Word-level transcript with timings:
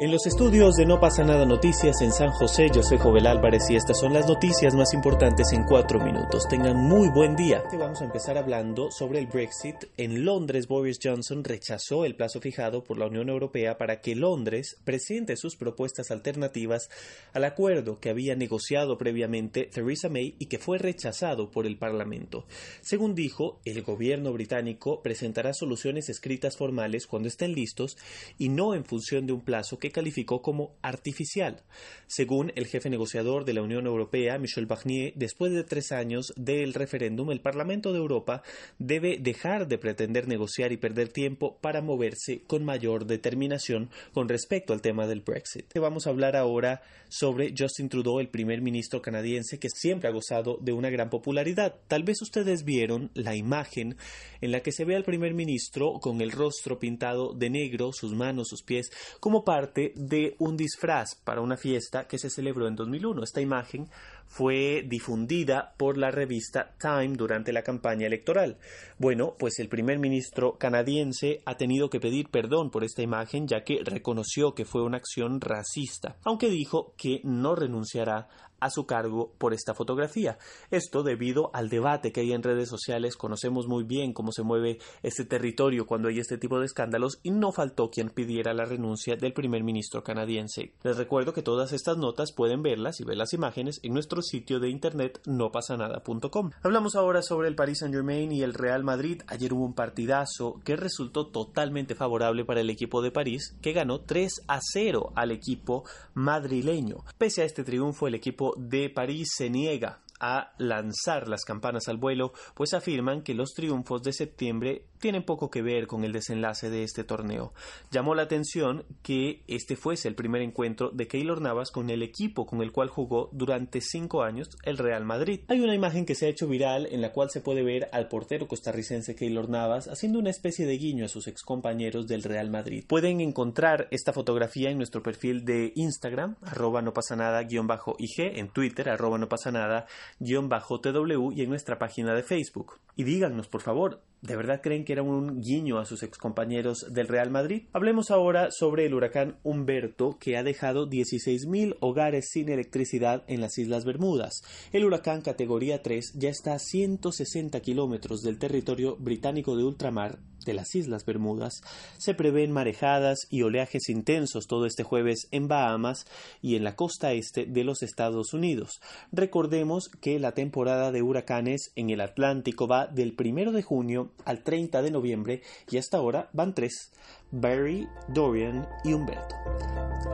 En 0.00 0.10
los 0.10 0.26
estudios 0.26 0.74
de 0.74 0.86
No 0.86 0.98
pasa 0.98 1.22
nada 1.22 1.46
noticias 1.46 2.02
en 2.02 2.10
San 2.10 2.32
José, 2.32 2.68
José 2.74 2.98
Jovel 2.98 3.28
Álvarez 3.28 3.70
y 3.70 3.76
estas 3.76 4.00
son 4.00 4.12
las 4.12 4.26
noticias 4.26 4.74
más 4.74 4.92
importantes 4.92 5.52
en 5.52 5.62
cuatro 5.62 6.00
minutos. 6.00 6.48
Tengan 6.48 6.76
muy 6.76 7.08
buen 7.10 7.36
día. 7.36 7.62
Vamos 7.78 8.02
a 8.02 8.04
empezar 8.06 8.36
hablando 8.36 8.90
sobre 8.90 9.20
el 9.20 9.28
Brexit. 9.28 9.76
En 9.96 10.24
Londres, 10.24 10.66
Boris 10.66 10.98
Johnson 11.00 11.44
rechazó 11.44 12.04
el 12.04 12.16
plazo 12.16 12.40
fijado 12.40 12.82
por 12.82 12.98
la 12.98 13.06
Unión 13.06 13.28
Europea 13.28 13.78
para 13.78 14.00
que 14.00 14.16
Londres 14.16 14.76
presente 14.84 15.36
sus 15.36 15.54
propuestas 15.54 16.10
alternativas 16.10 16.90
al 17.32 17.44
acuerdo 17.44 18.00
que 18.00 18.10
había 18.10 18.34
negociado 18.34 18.98
previamente 18.98 19.70
Theresa 19.72 20.08
May 20.08 20.34
y 20.40 20.46
que 20.46 20.58
fue 20.58 20.78
rechazado 20.78 21.52
por 21.52 21.66
el 21.66 21.78
Parlamento. 21.78 22.46
Según 22.80 23.14
dijo, 23.14 23.60
el 23.64 23.80
gobierno 23.82 24.32
británico 24.32 25.02
presentará 25.02 25.54
soluciones 25.54 26.08
escritas 26.08 26.56
formales 26.56 27.06
cuando 27.06 27.28
estén 27.28 27.54
listos 27.54 27.96
y 28.38 28.48
no 28.48 28.74
en 28.74 28.84
función 28.84 29.26
de 29.26 29.34
un 29.34 29.40
plazo 29.40 29.78
que 29.78 29.93
calificó 29.94 30.42
como 30.42 30.76
artificial. 30.82 31.62
Según 32.06 32.52
el 32.56 32.66
jefe 32.66 32.90
negociador 32.90 33.46
de 33.46 33.54
la 33.54 33.62
Unión 33.62 33.86
Europea, 33.86 34.36
Michel 34.38 34.66
Barnier, 34.66 35.14
después 35.14 35.52
de 35.52 35.64
tres 35.64 35.92
años 35.92 36.34
del 36.36 36.74
referéndum, 36.74 37.30
el 37.30 37.40
Parlamento 37.40 37.92
de 37.92 37.98
Europa 37.98 38.42
debe 38.78 39.16
dejar 39.18 39.68
de 39.68 39.78
pretender 39.78 40.28
negociar 40.28 40.72
y 40.72 40.76
perder 40.76 41.08
tiempo 41.08 41.58
para 41.60 41.80
moverse 41.80 42.42
con 42.46 42.64
mayor 42.64 43.06
determinación 43.06 43.88
con 44.12 44.28
respecto 44.28 44.72
al 44.72 44.82
tema 44.82 45.06
del 45.06 45.22
Brexit. 45.22 45.72
Vamos 45.78 46.06
a 46.06 46.10
hablar 46.10 46.36
ahora 46.36 46.82
sobre 47.08 47.54
Justin 47.56 47.88
Trudeau, 47.88 48.18
el 48.18 48.28
primer 48.28 48.60
ministro 48.60 49.00
canadiense 49.00 49.60
que 49.60 49.68
siempre 49.70 50.08
ha 50.08 50.12
gozado 50.12 50.58
de 50.60 50.72
una 50.72 50.90
gran 50.90 51.08
popularidad. 51.08 51.76
Tal 51.86 52.02
vez 52.02 52.20
ustedes 52.20 52.64
vieron 52.64 53.12
la 53.14 53.36
imagen 53.36 53.96
en 54.40 54.50
la 54.50 54.60
que 54.60 54.72
se 54.72 54.84
ve 54.84 54.96
al 54.96 55.04
primer 55.04 55.34
ministro 55.34 56.00
con 56.00 56.20
el 56.20 56.32
rostro 56.32 56.80
pintado 56.80 57.32
de 57.32 57.50
negro, 57.50 57.92
sus 57.92 58.12
manos, 58.12 58.48
sus 58.48 58.62
pies, 58.62 58.90
como 59.20 59.44
parte 59.44 59.73
de 59.74 60.36
un 60.38 60.56
disfraz 60.56 61.16
para 61.24 61.40
una 61.40 61.56
fiesta 61.56 62.06
que 62.06 62.18
se 62.18 62.30
celebró 62.30 62.68
en 62.68 62.76
2001. 62.76 63.22
Esta 63.22 63.40
imagen 63.40 63.88
fue 64.26 64.84
difundida 64.86 65.74
por 65.76 65.96
la 65.96 66.10
revista 66.10 66.74
Time 66.80 67.16
durante 67.16 67.52
la 67.52 67.62
campaña 67.62 68.06
electoral. 68.06 68.58
Bueno, 68.98 69.36
pues 69.38 69.58
el 69.58 69.68
primer 69.68 69.98
ministro 69.98 70.58
canadiense 70.58 71.40
ha 71.44 71.56
tenido 71.56 71.90
que 71.90 72.00
pedir 72.00 72.30
perdón 72.30 72.70
por 72.70 72.84
esta 72.84 73.02
imagen 73.02 73.46
ya 73.46 73.64
que 73.64 73.80
reconoció 73.84 74.54
que 74.54 74.64
fue 74.64 74.82
una 74.82 74.98
acción 74.98 75.40
racista, 75.40 76.16
aunque 76.24 76.48
dijo 76.48 76.94
que 76.96 77.20
no 77.24 77.54
renunciará 77.54 78.28
a 78.64 78.70
su 78.70 78.86
cargo 78.86 79.34
por 79.36 79.52
esta 79.52 79.74
fotografía. 79.74 80.38
Esto 80.70 81.02
debido 81.02 81.50
al 81.52 81.68
debate 81.68 82.12
que 82.12 82.22
hay 82.22 82.32
en 82.32 82.42
redes 82.42 82.70
sociales. 82.70 83.16
Conocemos 83.16 83.66
muy 83.66 83.84
bien 83.84 84.14
cómo 84.14 84.32
se 84.32 84.42
mueve 84.42 84.78
este 85.02 85.26
territorio 85.26 85.86
cuando 85.86 86.08
hay 86.08 86.18
este 86.18 86.38
tipo 86.38 86.58
de 86.58 86.64
escándalos 86.64 87.20
y 87.22 87.30
no 87.30 87.52
faltó 87.52 87.90
quien 87.90 88.08
pidiera 88.08 88.54
la 88.54 88.64
renuncia 88.64 89.16
del 89.16 89.34
primer 89.34 89.62
ministro 89.64 90.02
canadiense. 90.02 90.72
Les 90.82 90.96
recuerdo 90.96 91.34
que 91.34 91.42
todas 91.42 91.74
estas 91.74 91.98
notas 91.98 92.32
pueden 92.32 92.62
verlas 92.62 93.00
y 93.00 93.04
ver 93.04 93.18
las 93.18 93.34
imágenes 93.34 93.80
en 93.82 93.92
nuestro 93.92 94.13
sitio 94.22 94.60
de 94.60 94.68
internet 94.68 95.20
nopasanada.com. 95.26 96.50
Hablamos 96.62 96.94
ahora 96.94 97.22
sobre 97.22 97.48
el 97.48 97.54
Paris 97.54 97.78
Saint-Germain 97.80 98.32
y 98.32 98.42
el 98.42 98.54
Real 98.54 98.84
Madrid. 98.84 99.22
Ayer 99.26 99.52
hubo 99.52 99.64
un 99.64 99.74
partidazo 99.74 100.60
que 100.64 100.76
resultó 100.76 101.26
totalmente 101.28 101.94
favorable 101.94 102.44
para 102.44 102.60
el 102.60 102.70
equipo 102.70 103.02
de 103.02 103.10
París, 103.10 103.56
que 103.62 103.72
ganó 103.72 104.00
3 104.00 104.42
a 104.48 104.60
0 104.60 105.12
al 105.14 105.30
equipo 105.30 105.84
madrileño. 106.14 107.04
Pese 107.18 107.42
a 107.42 107.44
este 107.44 107.64
triunfo, 107.64 108.06
el 108.06 108.14
equipo 108.14 108.54
de 108.56 108.90
París 108.90 109.28
se 109.36 109.50
niega 109.50 110.00
a 110.20 110.52
lanzar 110.58 111.28
las 111.28 111.44
campanas 111.44 111.88
al 111.88 111.98
vuelo, 111.98 112.32
pues 112.54 112.72
afirman 112.72 113.22
que 113.22 113.34
los 113.34 113.52
triunfos 113.52 114.02
de 114.02 114.12
septiembre 114.12 114.86
tienen 115.04 115.22
poco 115.22 115.50
que 115.50 115.60
ver 115.60 115.86
con 115.86 116.02
el 116.02 116.12
desenlace 116.12 116.70
de 116.70 116.82
este 116.82 117.04
torneo. 117.04 117.52
Llamó 117.90 118.14
la 118.14 118.22
atención 118.22 118.86
que 119.02 119.42
este 119.48 119.76
fuese 119.76 120.08
el 120.08 120.14
primer 120.14 120.40
encuentro 120.40 120.88
de 120.94 121.06
Keylor 121.06 121.42
Navas 121.42 121.70
con 121.70 121.90
el 121.90 122.02
equipo 122.02 122.46
con 122.46 122.62
el 122.62 122.72
cual 122.72 122.88
jugó 122.88 123.28
durante 123.32 123.82
cinco 123.82 124.22
años 124.22 124.48
el 124.62 124.78
Real 124.78 125.04
Madrid. 125.04 125.40
Hay 125.48 125.60
una 125.60 125.74
imagen 125.74 126.06
que 126.06 126.14
se 126.14 126.24
ha 126.24 126.30
hecho 126.30 126.48
viral 126.48 126.88
en 126.90 127.02
la 127.02 127.12
cual 127.12 127.28
se 127.28 127.42
puede 127.42 127.62
ver 127.62 127.90
al 127.92 128.08
portero 128.08 128.48
costarricense 128.48 129.14
Keylor 129.14 129.50
Navas 129.50 129.88
haciendo 129.88 130.18
una 130.18 130.30
especie 130.30 130.64
de 130.64 130.78
guiño 130.78 131.04
a 131.04 131.08
sus 131.08 131.28
excompañeros 131.28 132.06
del 132.06 132.22
Real 132.22 132.48
Madrid. 132.48 132.86
Pueden 132.88 133.20
encontrar 133.20 133.88
esta 133.90 134.14
fotografía 134.14 134.70
en 134.70 134.78
nuestro 134.78 135.02
perfil 135.02 135.44
de 135.44 135.74
Instagram, 135.74 136.36
arroba 136.40 136.80
no 136.80 136.94
pasa 136.94 137.14
nada 137.14 137.42
guion 137.42 137.66
bajo 137.66 137.94
IG, 137.98 138.38
en 138.38 138.48
Twitter, 138.48 138.88
arroba 138.88 139.18
no 139.18 139.28
pasa 139.28 139.52
nada 139.52 139.84
tw 140.18 141.30
y 141.34 141.42
en 141.42 141.50
nuestra 141.50 141.78
página 141.78 142.14
de 142.14 142.22
Facebook. 142.22 142.80
Y 142.96 143.04
díganos, 143.04 143.48
por 143.48 143.60
favor, 143.60 144.00
¿De 144.24 144.36
verdad 144.36 144.62
creen 144.62 144.86
que 144.86 144.94
era 144.94 145.02
un 145.02 145.42
guiño 145.42 145.78
a 145.78 145.84
sus 145.84 146.02
excompañeros 146.02 146.86
del 146.90 147.08
Real 147.08 147.30
Madrid? 147.30 147.64
Hablemos 147.74 148.10
ahora 148.10 148.50
sobre 148.50 148.86
el 148.86 148.94
huracán 148.94 149.36
Humberto 149.42 150.16
que 150.18 150.38
ha 150.38 150.42
dejado 150.42 150.88
16.000 150.88 151.76
hogares 151.80 152.30
sin 152.30 152.48
electricidad 152.48 153.22
en 153.26 153.42
las 153.42 153.58
Islas 153.58 153.84
Bermudas. 153.84 154.40
El 154.72 154.86
huracán 154.86 155.20
categoría 155.20 155.82
3 155.82 156.14
ya 156.16 156.30
está 156.30 156.54
a 156.54 156.58
160 156.58 157.60
kilómetros 157.60 158.22
del 158.22 158.38
territorio 158.38 158.96
británico 158.96 159.58
de 159.58 159.64
ultramar 159.64 160.18
de 160.44 160.54
las 160.54 160.74
Islas 160.74 161.04
Bermudas. 161.04 161.60
Se 161.98 162.14
prevén 162.14 162.52
marejadas 162.52 163.26
y 163.30 163.42
oleajes 163.42 163.88
intensos 163.88 164.46
todo 164.46 164.66
este 164.66 164.82
jueves 164.82 165.28
en 165.30 165.48
Bahamas 165.48 166.06
y 166.42 166.56
en 166.56 166.64
la 166.64 166.76
costa 166.76 167.12
este 167.12 167.46
de 167.46 167.64
los 167.64 167.82
Estados 167.82 168.32
Unidos. 168.34 168.80
Recordemos 169.12 169.88
que 170.00 170.18
la 170.18 170.32
temporada 170.32 170.92
de 170.92 171.02
huracanes 171.02 171.72
en 171.76 171.90
el 171.90 172.00
Atlántico 172.00 172.66
va 172.66 172.86
del 172.86 173.14
1 173.18 173.52
de 173.52 173.62
junio 173.62 174.10
al 174.24 174.42
30 174.42 174.82
de 174.82 174.90
noviembre 174.90 175.42
y 175.70 175.78
hasta 175.78 175.98
ahora 175.98 176.28
van 176.32 176.54
tres, 176.54 176.92
Barry, 177.34 177.88
Dorian 178.08 178.66
y 178.84 178.92
Humberto. 178.92 179.34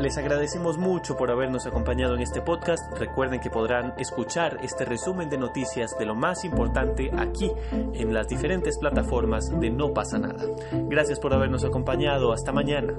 Les 0.00 0.16
agradecemos 0.16 0.78
mucho 0.78 1.16
por 1.16 1.30
habernos 1.30 1.66
acompañado 1.66 2.14
en 2.14 2.22
este 2.22 2.40
podcast. 2.40 2.96
Recuerden 2.98 3.40
que 3.40 3.50
podrán 3.50 3.92
escuchar 3.98 4.58
este 4.62 4.86
resumen 4.86 5.28
de 5.28 5.36
noticias 5.36 5.94
de 5.98 6.06
lo 6.06 6.14
más 6.14 6.44
importante 6.44 7.10
aquí 7.16 7.50
en 7.72 8.14
las 8.14 8.26
diferentes 8.28 8.78
plataformas 8.78 9.50
de 9.60 9.70
No 9.70 9.92
pasa 9.92 10.18
nada. 10.18 10.42
Gracias 10.72 11.20
por 11.20 11.34
habernos 11.34 11.64
acompañado. 11.64 12.32
Hasta 12.32 12.52
mañana. 12.52 12.94